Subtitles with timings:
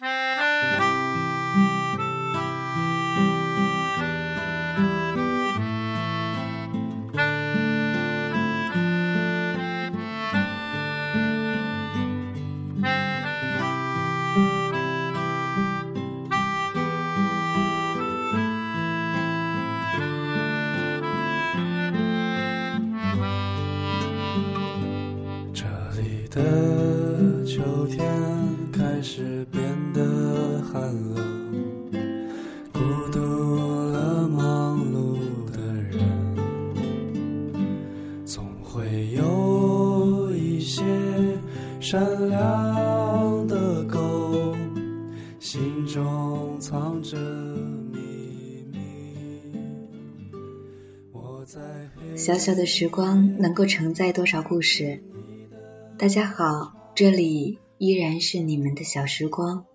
[0.00, 0.25] Huh?
[27.46, 28.04] 秋天
[28.72, 29.62] 开始变
[29.92, 30.82] 得寒
[31.14, 31.90] 冷，
[32.72, 32.80] 孤
[33.10, 33.20] 独
[33.90, 35.16] 了忙碌
[35.50, 35.98] 的人，
[38.26, 40.82] 总会有一些
[41.80, 44.54] 善良的狗，
[45.38, 47.16] 心中藏着
[47.92, 47.98] 秘
[48.72, 48.78] 密。
[51.12, 51.60] 我在
[52.16, 55.00] 小小的时光能够承载多少故事？
[55.98, 59.66] 大家好，这里依然是你们的小时光，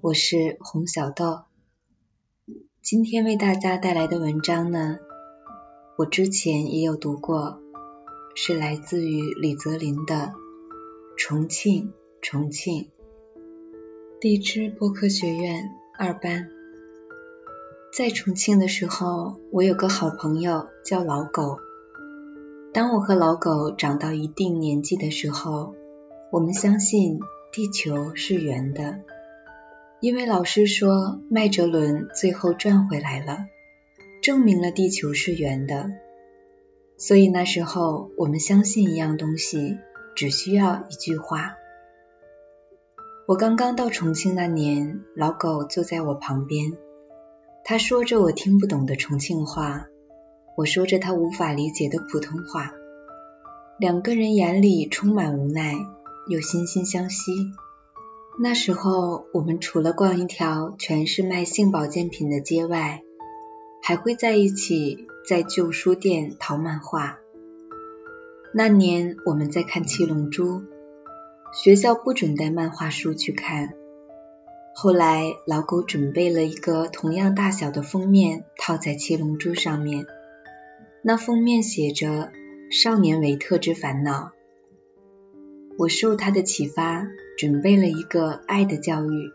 [0.00, 1.42] 我是洪小豆。
[2.82, 4.98] 今天为大家带来的文章呢，
[5.96, 7.60] 我之前也有读过，
[8.34, 10.14] 是来自于李泽林的
[11.16, 12.82] 《重庆，重庆》，
[14.20, 16.48] 荔枝播客学院二班。
[17.96, 21.58] 在重庆的时候，我有个好朋友叫老狗。
[22.74, 25.76] 当我和老狗长到一定年纪的时候，
[26.30, 27.20] 我们相信
[27.52, 29.00] 地球是圆的，
[30.00, 33.46] 因为老师说麦哲伦最后转回来了，
[34.20, 35.90] 证明了地球是圆的。
[36.98, 39.78] 所以那时候我们相信一样东西，
[40.14, 41.54] 只需要一句话。
[43.26, 46.76] 我刚刚到重庆那年，老狗坐在我旁边，
[47.64, 49.86] 他说着我听不懂的重庆话。
[50.58, 52.72] 我说着他无法理解的普通话，
[53.78, 55.74] 两个人眼里充满无奈，
[56.28, 57.52] 又惺惺相惜。
[58.40, 63.02] 那时候，我们除了逛一条全是卖性保健品的街外，
[63.82, 67.18] 还会在一起在旧书店淘漫画。
[68.54, 70.60] 那年我们在看《七龙珠》，
[71.52, 73.74] 学校不准带漫画书去看。
[74.74, 80.06] 后来老狗准备了一个同样大小的封面，套在《七龙珠》上面。
[81.02, 82.06] 那封面写着
[82.70, 84.30] 《少年维特之烦恼》。
[85.78, 87.06] 我受他的启发，
[87.38, 89.30] 准备了一个爱的教育。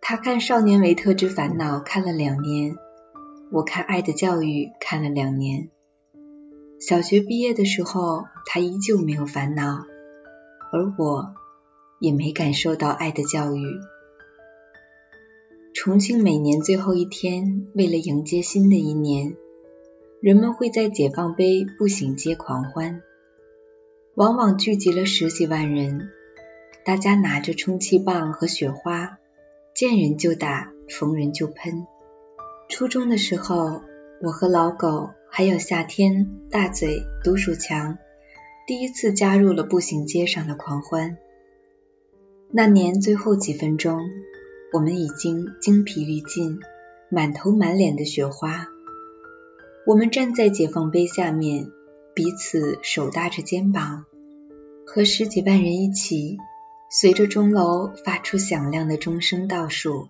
[0.00, 2.76] 他看《少年维特之烦恼》看了两年，
[3.52, 5.68] 我看《爱的教育》看了两年。
[6.80, 9.84] 小学毕业的时候，他依旧没有烦恼，
[10.72, 11.34] 而我
[12.00, 13.60] 也没感受到爱的教育。
[15.74, 19.36] 重庆每年最后一天，为了迎接新的一年。
[20.22, 23.02] 人们会在解放碑步行街狂欢，
[24.16, 26.08] 往往聚集了十几万人，
[26.86, 29.18] 大家拿着充气棒和雪花，
[29.74, 31.86] 见人就打，逢人就喷。
[32.70, 33.82] 初中的时候，
[34.22, 37.98] 我和老狗还有夏天、大嘴、独鼠强
[38.66, 41.18] 第一次加入了步行街上的狂欢。
[42.50, 44.00] 那年最后几分钟，
[44.72, 46.58] 我们已经精疲力尽，
[47.10, 48.66] 满头满脸的雪花。
[49.86, 51.70] 我们站在解放碑下面，
[52.16, 54.06] 彼此手搭着肩膀，
[54.86, 56.38] 和十几万人一起，
[56.90, 60.08] 随着钟楼发出响亮的钟声倒数，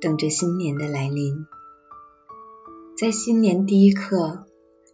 [0.00, 1.34] 等着新年的来临。
[2.96, 4.46] 在新年第一刻，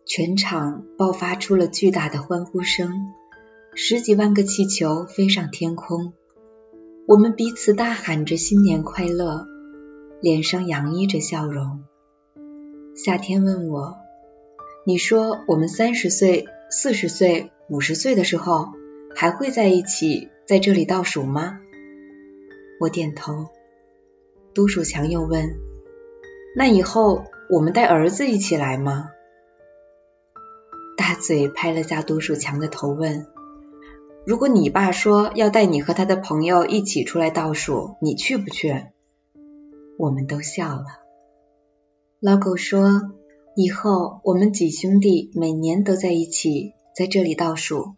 [0.07, 2.91] 全场爆发出了巨大的欢呼声，
[3.75, 6.15] 十几万个气球飞上天空，
[7.07, 9.47] 我们彼此大喊着“新年快乐”，
[10.23, 11.85] 脸上洋溢着笑容。
[12.97, 13.99] 夏天问我
[14.85, 18.69] ：“你说我们三十岁、四十岁、五十岁的时候
[19.15, 21.61] 还会在一起在这里倒数吗？”
[22.81, 23.49] 我点头。
[24.53, 25.59] 都鼠强又问
[26.57, 29.11] ：“那以后我们带儿子一起来吗？”
[30.99, 33.27] 大嘴拍了下都鼠强的头问
[34.27, 38.87] ：“如果你爸说要带你和他的朋友一起出来倒数，你去不去？”
[39.97, 40.87] 我们都笑了。
[42.19, 43.13] 老狗说
[43.63, 47.95] ：“以后我们几兄弟每年都在一起，在这里倒数。”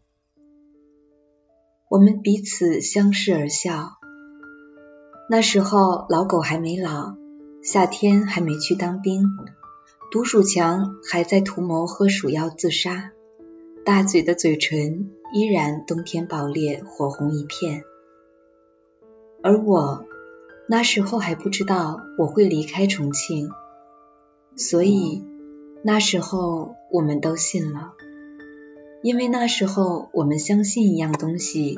[1.89, 3.93] 我们彼此相视而笑。
[5.31, 7.15] 那时候老狗还没老，
[7.63, 9.23] 夏天还没去当兵，
[10.11, 13.13] 独鼠强还在图谋喝鼠药自杀，
[13.85, 17.85] 大嘴的嘴唇依然冬天爆裂，火红一片。
[19.45, 20.07] 而我
[20.69, 23.49] 那时候还不知道我会离开重庆。
[24.55, 25.25] 所以
[25.85, 27.95] 那时候我们都信了，
[29.03, 31.77] 因为那时候我们相信一样东西，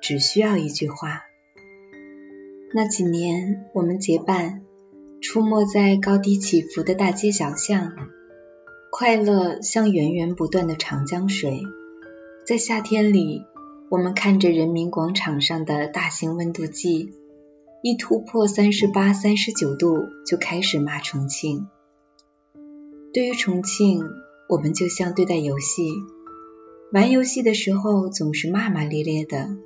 [0.00, 1.20] 只需要一句话。
[2.72, 4.62] 那几年，我们结伴
[5.20, 7.92] 出没在高低起伏的大街小巷，
[8.90, 11.60] 快乐像源源不断的长江水。
[12.46, 13.44] 在夏天里，
[13.90, 17.12] 我们看着人民广场上的大型温度计，
[17.82, 21.66] 一突破三十八、三十九度就开始骂重庆。
[23.16, 24.04] 对于重庆，
[24.46, 25.88] 我们就像对待游戏，
[26.92, 29.56] 玩游戏的时候总是骂骂咧咧的，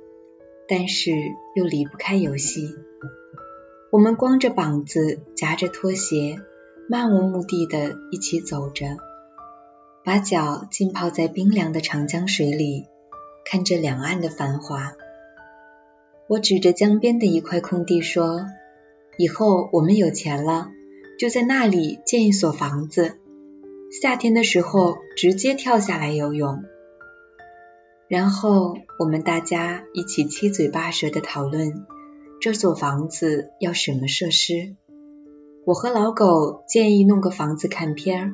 [0.69, 1.11] 但是
[1.53, 2.73] 又离不开游戏。
[3.91, 6.39] 我们光着膀子，夹着拖鞋，
[6.87, 8.85] 漫无目的的一起走着，
[10.05, 12.85] 把脚浸泡在冰凉的长江水里，
[13.43, 14.93] 看着两岸的繁华。
[16.29, 18.45] 我指着江边的一块空地说
[19.19, 20.69] ：“以后我们有钱了，
[21.19, 23.17] 就在那里建一所房子，
[23.91, 26.63] 夏天的时候直接跳下来游泳。”
[28.07, 31.85] 然后我们大家一起七嘴八舌的讨论。
[32.41, 34.75] 这所房子要什么设施？
[35.63, 38.33] 我和老狗建议弄个房子看片儿，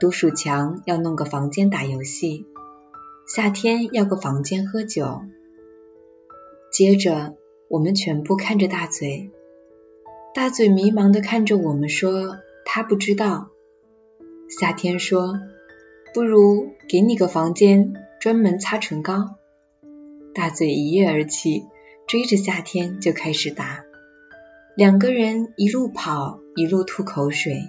[0.00, 2.46] 独鼠强要弄个房间打游戏，
[3.28, 5.20] 夏天要个房间喝酒。
[6.72, 7.36] 接着，
[7.68, 9.30] 我们全部看着大嘴，
[10.34, 13.50] 大嘴迷茫的看着我们说他不知道。
[14.48, 15.34] 夏天说
[16.14, 19.36] 不如给你个房间专门擦唇膏。
[20.34, 21.64] 大嘴一跃而起。
[22.06, 23.82] 追着夏天就开始打，
[24.76, 27.68] 两个人一路跑一路吐口水。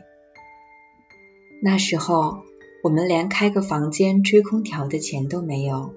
[1.64, 2.44] 那时候
[2.84, 5.96] 我们连开个房间吹空调的钱都没有，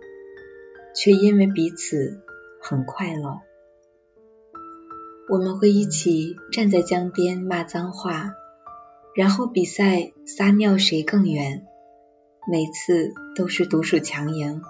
[0.97, 2.23] 却因为彼此
[2.63, 3.41] 很快乐。
[5.29, 8.33] 我们会一起站在江边骂脏话，
[9.15, 11.67] 然后比赛撒尿谁更远，
[12.51, 14.63] 每次都是独属强赢。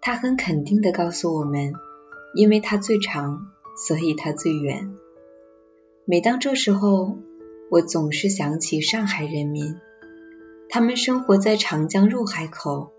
[0.00, 1.72] 他很肯定的告诉我们。
[2.32, 4.94] 因为它最长，所以它最远。
[6.04, 7.18] 每当这时候，
[7.72, 9.74] 我总是想起上海人民，
[10.68, 12.92] 他们生活在长江入海口。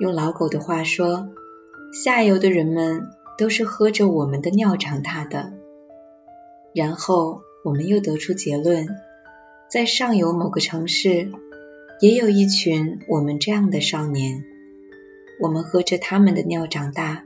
[0.00, 1.28] 用老狗的话说，
[1.92, 5.52] 下游的人们都是喝着我们的尿长大的。
[6.74, 8.88] 然后我们又得出结论，
[9.72, 11.32] 在上游某个城市，
[12.02, 14.44] 也有一群我们这样的少年，
[15.40, 17.24] 我们喝着他们的尿长大。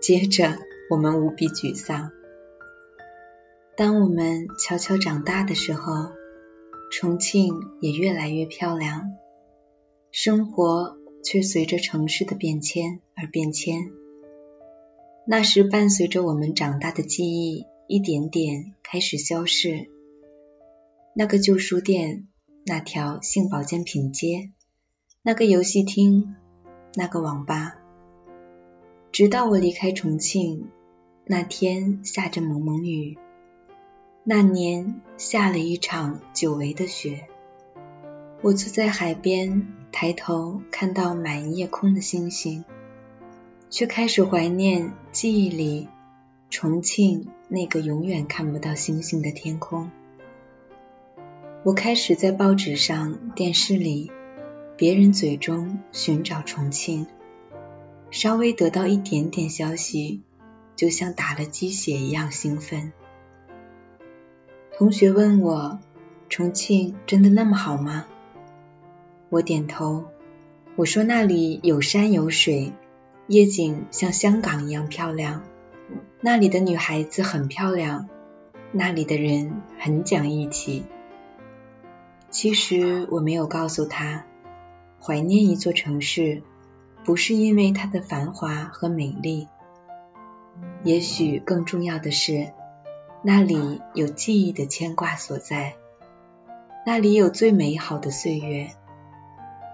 [0.00, 0.56] 接着，
[0.88, 2.12] 我们无比沮丧。
[3.76, 6.12] 当我们悄悄长大的时候，
[6.90, 7.52] 重庆
[7.82, 9.02] 也越来越漂亮，
[10.10, 13.92] 生活却随着城市的变迁而变迁。
[15.26, 19.90] 那时，伴随着我们长大的记忆一点点开始消逝。
[21.16, 22.26] 那个旧书店，
[22.66, 24.50] 那条性保健品街，
[25.22, 26.34] 那个游戏厅，
[26.94, 27.76] 那个网吧。
[29.12, 30.70] 直到我离开重庆
[31.24, 33.16] 那天，下着蒙蒙雨。
[34.24, 37.28] 那年下了一场久违的雪。
[38.42, 42.64] 我坐在海边，抬头看到满夜空的星星，
[43.70, 45.86] 却开始怀念记忆里
[46.50, 49.92] 重庆那个永远看不到星星的天空。
[51.64, 54.12] 我开始在报纸上、电视里、
[54.76, 57.06] 别人嘴中寻找重庆。
[58.10, 60.20] 稍微得到一点点消息，
[60.76, 62.92] 就像打了鸡血一样兴奋。
[64.76, 65.80] 同学问我
[66.28, 68.04] ：“重庆真的那么好吗？”
[69.30, 70.04] 我点头，
[70.76, 72.74] 我说：“那里有山有水，
[73.26, 75.42] 夜景像香港一样漂亮。
[76.20, 78.06] 那里的女孩子很漂亮，
[78.70, 80.84] 那里的人很讲义气。”
[82.34, 84.24] 其实我没有告诉他，
[85.00, 86.42] 怀念一座城市。
[87.04, 89.46] 不是因为它的繁华和美丽，
[90.82, 92.50] 也许更重要的是，
[93.22, 95.76] 那里有记忆的牵挂所在，
[96.84, 98.70] 那里有最美好的岁月，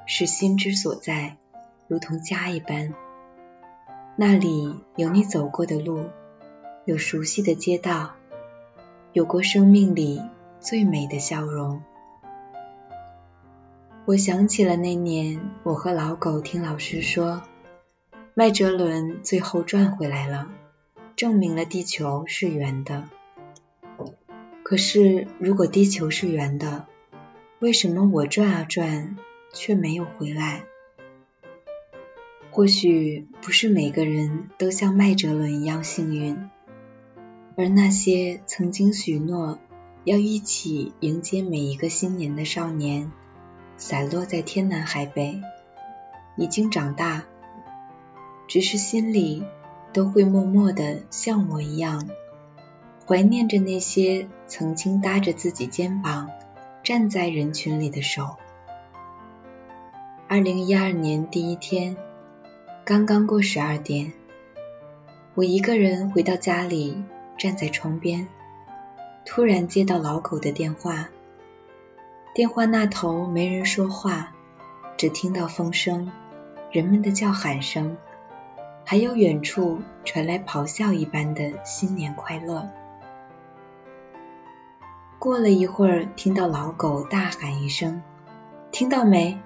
[0.06, 1.38] 是心之所在，
[1.86, 2.92] 如同家一般。
[4.16, 6.10] 那里有你走过的路，
[6.84, 8.10] 有熟悉的街道，
[9.14, 10.20] 有过生命里
[10.58, 11.80] 最美的笑容。
[14.10, 17.42] 我想起了那年，我和老狗听老师说，
[18.34, 20.50] 麦哲伦最后转回来了，
[21.14, 23.08] 证明了地球是圆的。
[24.64, 26.88] 可是，如果地球是圆的，
[27.60, 29.16] 为什么我转啊转
[29.52, 30.64] 却没有回来？
[32.50, 36.50] 或许不是每个人都像麦哲伦一样幸运，
[37.56, 39.60] 而那些曾经许诺
[40.02, 43.12] 要一起迎接每一个新年的少年。
[43.80, 45.40] 散落在天南海北，
[46.36, 47.24] 已经长大，
[48.46, 49.42] 只是心里
[49.94, 52.06] 都会默默的像我一样，
[53.06, 56.28] 怀念着那些曾经搭着自己肩膀
[56.82, 58.36] 站在人群里的手。
[60.28, 61.96] 二零一二年第一天，
[62.84, 64.12] 刚刚过十二点，
[65.34, 67.02] 我一个人回到家里，
[67.38, 68.28] 站在窗边，
[69.24, 71.08] 突然接到老狗的电话。
[72.32, 74.32] 电话那头没人说话，
[74.96, 76.12] 只听到风声、
[76.70, 77.96] 人们的叫喊声，
[78.86, 82.70] 还有远处传来咆哮一般的新年快乐。
[85.18, 88.00] 过了一会儿，听到老狗大喊一声
[88.70, 89.36] ：“听到没？”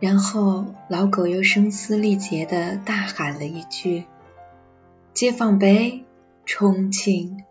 [0.00, 4.06] 然后老狗又声嘶力竭的大喊了一句
[5.12, 6.04] ：“解放碑，
[6.46, 7.44] 重庆。”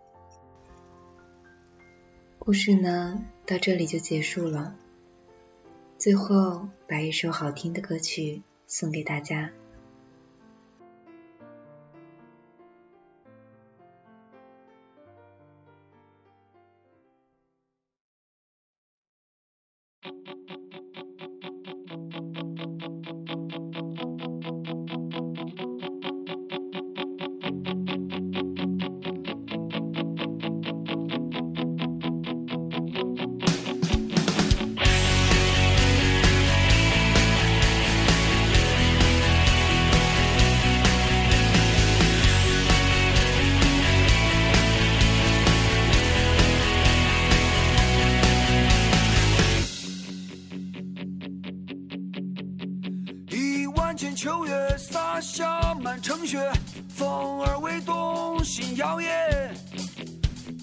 [2.38, 4.74] 故事呢，到这里就结束了。
[5.98, 9.50] 最后，把一首好听的歌曲送给大家。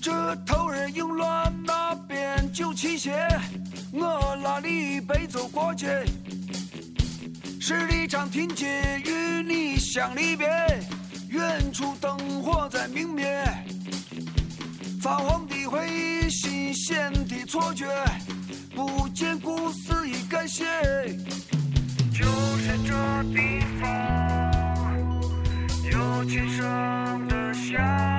[0.09, 3.27] 这头儿迎乱，那边酒旗斜，
[3.93, 5.85] 我拉你背走过去。
[7.61, 10.47] 十里长亭街，与你相离别。
[11.29, 13.39] 远处灯火在明灭，
[14.99, 17.85] 发黄的回忆，新鲜的错觉，
[18.73, 20.65] 不见故事已改写。
[22.11, 22.25] 就
[22.57, 23.87] 是这地方，
[25.91, 28.18] 有今生的相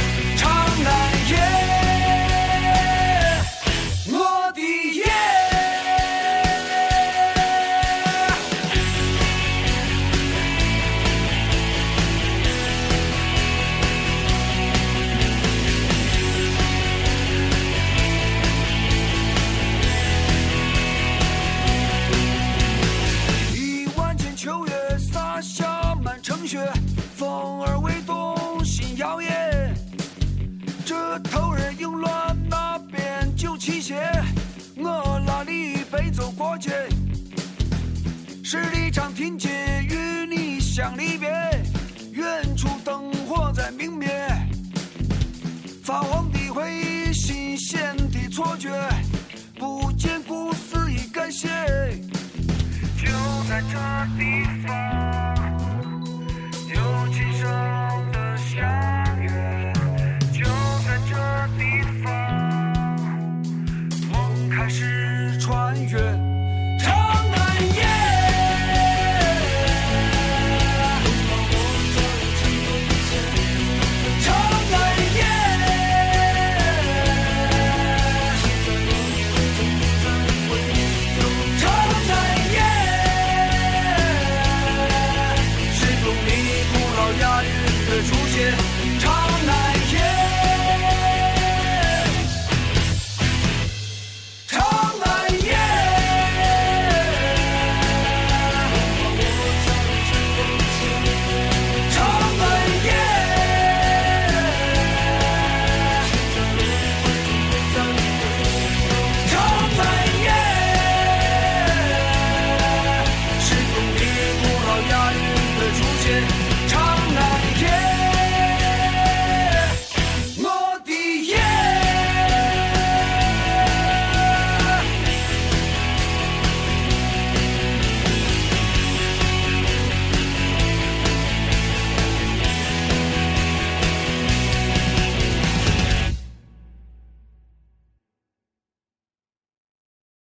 [27.21, 29.29] 风儿微动，心摇曳。
[30.83, 34.11] 这头人影乱，那边酒气斜。
[34.75, 36.71] 我拉你背走过街，
[38.43, 39.49] 十里长亭街，
[39.87, 41.29] 与你相离别。
[42.11, 44.09] 远处灯火在明灭，
[45.83, 48.71] 发黄的回忆，新鲜的错觉，
[49.59, 51.47] 不见故事已改写。
[52.97, 53.11] 就
[53.47, 53.77] 在这
[54.17, 55.40] 地方。